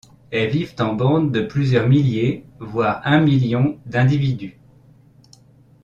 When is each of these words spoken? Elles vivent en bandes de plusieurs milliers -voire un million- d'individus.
Elles 0.31 0.49
vivent 0.49 0.73
en 0.79 0.95
bandes 0.95 1.31
de 1.31 1.41
plusieurs 1.41 1.87
milliers 1.87 2.43
-voire 2.57 3.01
un 3.05 3.19
million- 3.21 3.77
d'individus. 3.85 4.57